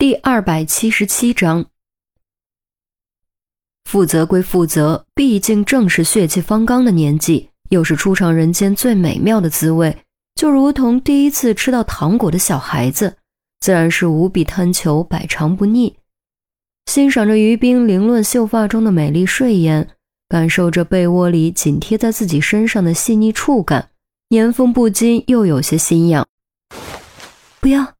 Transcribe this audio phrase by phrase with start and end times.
[0.00, 1.66] 第二百七十七章，
[3.84, 9.98] 负责归负责，毕竟正是血气方刚的年纪，又是初尝人间最美妙的滋味，
[10.34, 13.18] 就如同第一次吃到糖果的小孩子，
[13.60, 15.94] 自然是无比贪求，百尝不腻。
[16.86, 19.86] 欣赏着于冰凌乱秀发中的美丽睡颜，
[20.30, 23.90] 感受着被窝里紧贴在自己身上的细腻触感，
[24.30, 26.26] 严峰不禁又有些心痒。
[27.60, 27.99] 不要。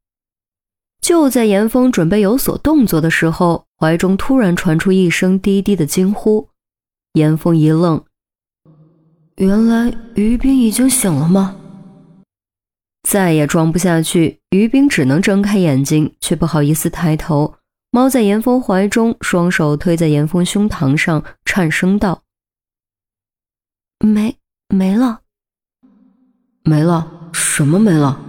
[1.01, 6.49] 就在严峰准备有所动作的时候，怀中突然传出一声低低的惊呼。
[7.15, 8.05] 严峰一愣，
[9.37, 11.57] 原来于冰已经醒了吗？
[13.03, 17.55] 再也装不下去，于冰只能睁开眼睛，却不好意思抬头，
[17.91, 22.23] 猫在严峰怀中，双手推在严峰胸膛上，颤声道
[23.99, 24.37] ：“没
[24.69, 25.23] 没了，
[26.63, 28.21] 没了，什么没了？”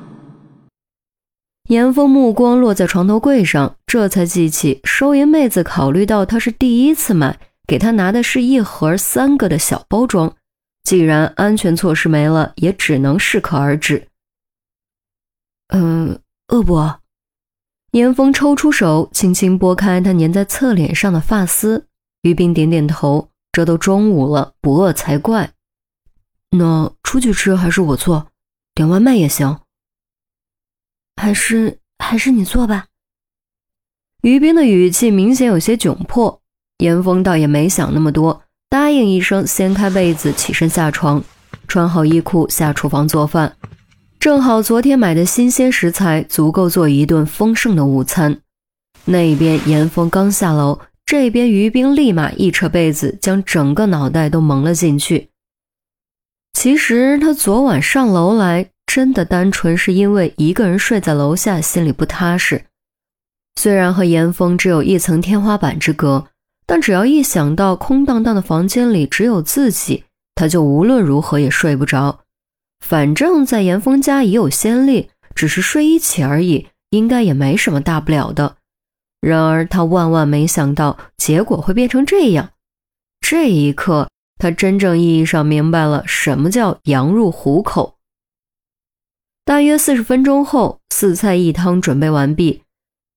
[1.71, 10.35] 严峰目光落在床头柜上，这才记起收银妹子考虑到他是第一次买，给他拿的是一盒三个的小包装。
[10.83, 14.05] 既然安全措施没了，也只能适可而止。
[15.69, 16.99] 嗯，饿不饿？
[17.91, 21.85] 严峰抽出手，轻轻拨开他粘在侧脸上的发丝。
[22.23, 25.51] 于冰点点头，这都中午了，不饿才怪。
[26.49, 28.27] 那出去吃还是我做？
[28.75, 29.57] 点外卖也行。
[31.15, 32.85] 还是还是你做吧。
[34.21, 36.41] 于冰的语气明显有些窘迫，
[36.77, 41.23] 严峰倒也没想那么多，答应一声，掀开被子，起身下床，
[41.67, 43.57] 穿好衣裤下厨房做饭。
[44.19, 48.39] 正好昨天买的新鲜食材足够做一顿丰盛的午餐。
[49.05, 55.29] 那边严峰刚下楼，这边于冰立马一扯被子，将整个脑袋都蒙了进去。
[56.53, 58.69] 其实他昨晚上楼来。
[58.93, 62.65] 真的单纯是因为一个人睡在楼下心里不踏实。
[63.55, 66.27] 虽然和严峰只有一层天花板之隔，
[66.65, 70.03] 但只要一想到空荡荡的房间里只有自己，
[70.35, 72.19] 他就无论如何也睡不着。
[72.85, 78.57] 反正，在严峰家已有先例，只是睡一起而已，应该也没什么大不了的。
[79.21, 82.49] 然而，他万万没想到结果会变成这样。
[83.21, 87.95] 这一刻，他真正意义上明白了什么叫羊入虎口。
[89.43, 92.63] 大约四十分钟后，四菜一汤准备完毕。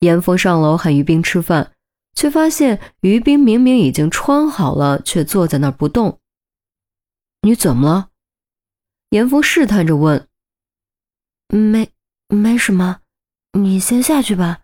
[0.00, 1.72] 严峰上楼喊于冰吃饭，
[2.14, 6.18] 却发现于冰明明已经穿好了，却坐在那儿不动。
[7.42, 8.08] 你怎么了？
[9.10, 10.26] 严峰试探着问。
[11.48, 11.90] 没，
[12.28, 13.00] 没什么，
[13.52, 14.62] 你先下去吧。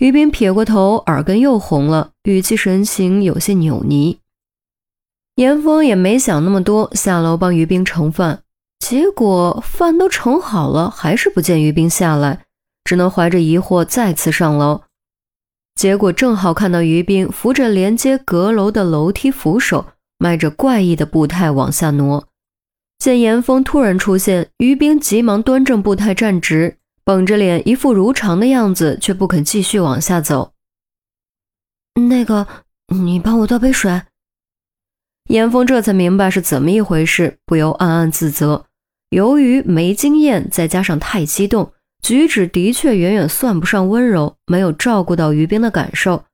[0.00, 4.18] 于冰撇过头，耳根又红了，语气神情有些扭捏。
[5.34, 8.44] 严峰也没想那么多，下楼帮于冰盛饭。
[8.78, 12.46] 结果饭都盛好了，还是不见于冰下来，
[12.84, 14.82] 只能怀着疑惑再次上楼。
[15.74, 19.86] 结果正好看到于冰扶着连接阁楼的楼梯扶手，
[20.18, 22.26] 迈着怪异的步态往下挪。
[22.98, 30.52] 见严峰突然出现，于冰急忙端正步态站直，绷着脸，一副如常的样子，却不肯继续往下走。
[32.08, 32.46] 那个，
[32.88, 34.02] 你帮我倒杯水。
[35.28, 38.64] 严峰这才明白是怎么一回事，不由暗暗自责。
[39.10, 46.24] 由于没经验，再加上太激动，举止的确远远算不上温柔，没有照顾到于冰的感受。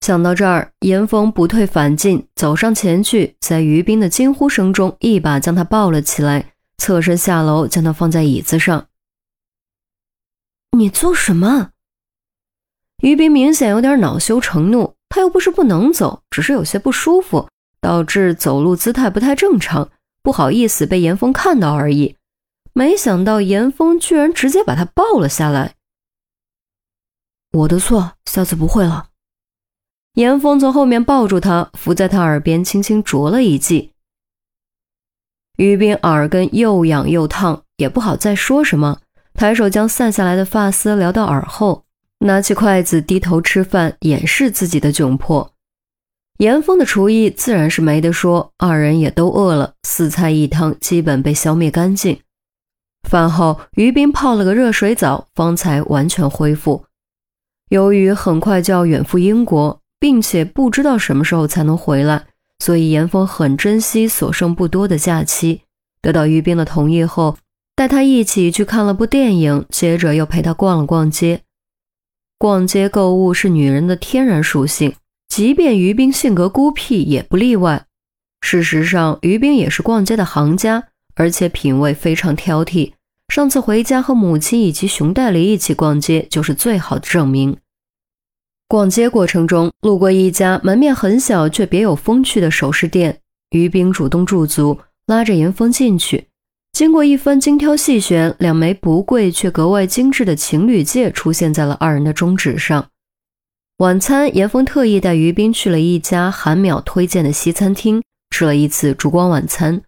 [0.00, 8.86] 想到这儿，严峰不退反进，走上前去，在于冰的惊呼声中，一把将他抱了起来，侧身下楼，将他放在椅子上。
[10.76, 11.70] 你做什么？
[13.02, 17.48] 于冰明显有点恼羞成怒，他又不是不能走，只是有些不舒服，
[17.80, 19.90] 导致走路姿态不太正常。
[20.24, 22.16] 不好意思被严峰看到而已，
[22.72, 25.74] 没想到严峰居然直接把他抱了下来。
[27.52, 29.10] 我的错，下次不会了。
[30.14, 33.92] 严峰从后面抱住他，伏在他耳边轻轻啄了一记。
[35.58, 39.00] 于斌耳根又痒又烫，也不好再说什么，
[39.34, 41.84] 抬手将散下来的发丝撩到耳后，
[42.20, 45.53] 拿起筷子低头吃饭，掩饰自己的窘迫。
[46.38, 52.18] 严峰的厨艺自然是没得说，二人也都饿了，四菜一汤基本被消灭干净。
[53.08, 56.86] 饭后，于斌泡了个热水澡，方才完全恢复。
[57.68, 62.26] 由于很快就要远赴英国，并且不知道什么时候才能回来，
[62.58, 65.62] 所以严峰很珍惜所剩不多的假期。
[66.02, 67.38] 得到于斌的同意后，
[67.76, 71.42] 带他一起去看了部电影，接着又陪他逛了逛街。
[72.38, 74.94] 逛街购物是女人的天然属性。
[75.34, 77.86] 即便于冰性格孤僻，也不例外。
[78.40, 80.84] 事实上，于冰也是逛街的行家，
[81.16, 82.92] 而且品味非常挑剔，
[83.34, 87.56] 上次回家和母亲以及熊代理一起逛街，就是最好的证明。
[88.68, 93.18] 逛街过程中，路过一家门面很小却别有风趣的首饰店，
[93.50, 94.78] 于冰主动驻足，
[95.08, 96.28] 拉着严峰进去。
[96.70, 102.86] 经过一番精挑细选，两枚不贵却格外精致的情侣戒出现在了二人的中指上。
[103.78, 108.00] 晚餐，严峰特意带于冰去了一家韩淼推荐的西餐厅，
[108.30, 109.82] 吃了一次烛光晚餐。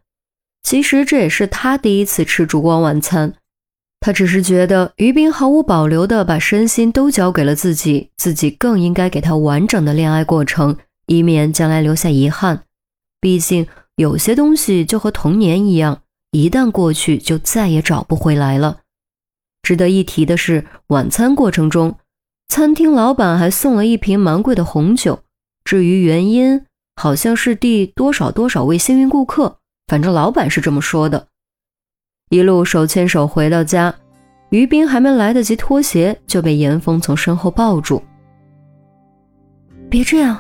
[0.64, 3.34] 其实这也是他第一次吃烛光晚餐，
[4.00, 12.64] 他只是觉得于冰毫无保留地把身心都交给了自己，自己更应该给他完整的恋爱过程，以免将来留下遗憾。
[13.20, 16.02] 毕竟有些东西就和童年一样，
[16.32, 18.78] 一旦过去就再也找不回来了。
[19.62, 21.96] 值得一提的是，晚餐过程中，
[22.48, 25.20] 餐厅老板还送了一瓶蛮贵的红酒。
[25.64, 26.64] 至于原因，
[26.94, 29.58] 好像是第多少多少位幸运顾客。
[29.88, 31.26] 反正老板是这么说的。
[32.30, 33.94] 一路手牵手回到家，
[34.50, 38.02] 于冰还没来得及脱鞋，就被严峰从身后抱住。
[39.88, 40.38] 别这样！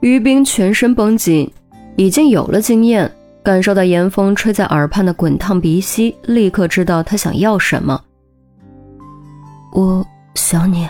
[0.00, 1.50] 于冰全身绷紧，
[1.96, 3.10] 已经有了经验，
[3.42, 8.00] 感受到严峰吹在耳畔的滚烫鼻息，立刻知道他想要什么。
[9.72, 10.06] 我
[10.36, 10.88] 想你。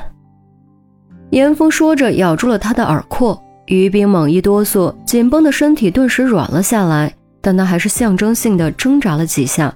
[1.31, 3.43] 严峰说着，咬住了他的耳廓。
[3.67, 7.15] 于冰猛一哆嗦，紧绷的身体顿时软了下来。
[7.41, 9.73] 但他还是象征性的挣扎了几下，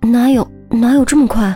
[0.00, 1.54] 哪有哪有这么快？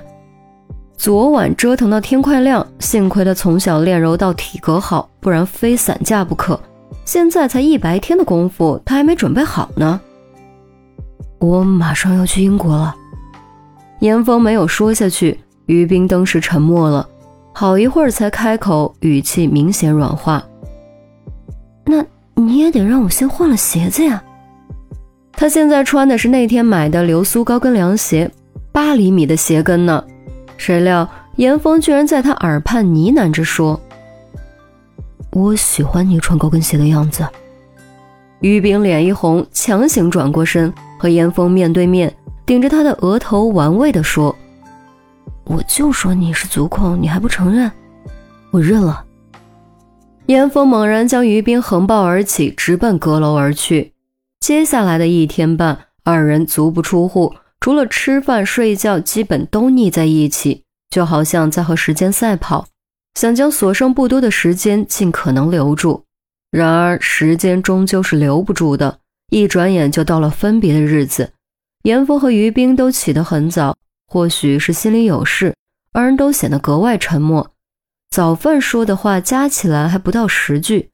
[0.95, 6.61] 昨晚折腾到天快亮，幸亏他从小练柔道，体格好，不然非散架不可。
[7.07, 9.99] 现在才一白天的功夫，他还没准备好呢。
[11.39, 12.95] 我马上要去英国了。
[14.01, 17.09] 严峰没有说下去，于冰当时沉默了
[17.53, 20.45] 好一会儿，才开口，语气明显软化。
[21.85, 24.23] 那你也得让我先换了鞋子呀。
[25.33, 28.31] 他现在穿的是那天买的流苏高跟凉鞋，
[28.73, 30.05] 八厘米的鞋跟呢。
[30.57, 33.81] 谁料严峰居然在他耳畔呢喃着说
[35.33, 37.27] ：“我喜欢你穿高跟鞋的样子。”
[38.41, 42.15] 于冰脸一红，强行转过身和严峰面对面，
[42.45, 44.35] 顶着他的额头玩味地说
[45.45, 47.71] ：“我就说你是足控，你还不承认？
[48.51, 49.05] 我认了。”
[50.27, 53.93] 严峰猛然将于冰横抱而起，直奔阁楼而去。
[54.41, 62.67] 接下来的一天半，二人足不出户，除了吃饭睡觉，基本都腻在一起，就好像在和时间赛跑，
[63.15, 66.05] 想将所剩不多的时间尽可能留住。
[66.51, 68.99] 然而时间终究是留不住的，
[69.31, 71.33] 一转眼就到了分别的日子。
[71.83, 73.77] 严峰和于冰都起得很早，
[74.15, 75.57] 或许是心里有事，
[75.91, 77.51] 二人都显得格外沉默。
[78.11, 80.91] 早饭说的话加起来还不到十句。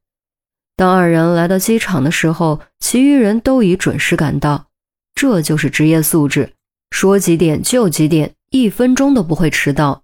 [0.75, 4.69] 当二人来到机场的时候，其余人都已准时赶到。
[5.15, 6.55] 这就是职业素质，
[6.93, 10.03] 说几点就几点，一分钟都不会迟到。